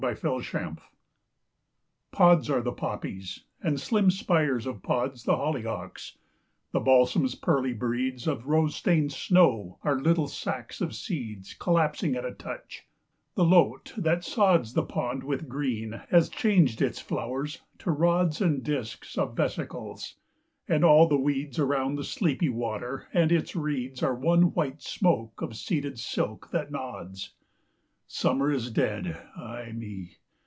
[0.01, 0.77] THE END OF SUMMER
[2.11, 6.17] Pods are the poppies, and slim spires of pods The hollyhocks;
[6.71, 12.25] the balsam's pearly bredes Of rose stained snow are little sacs of seeds Collapsing at
[12.25, 12.87] a touch;
[13.35, 18.63] the lote, that sods The pond with green, has changed its flowers to rods And
[18.63, 20.15] discs of vesicles;
[20.67, 25.43] and all the weeds, Around the sleepy water and its reeds, Are one white smoke
[25.43, 27.33] of seeded silk that nods.
[28.13, 29.07] Summer is dead,
[29.37, 30.17] ay me!